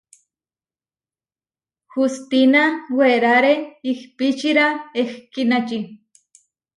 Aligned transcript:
Hustína 1.93 2.63
weráre 3.01 3.53
ihpičira 3.91 4.65
ehkínači. 5.03 5.79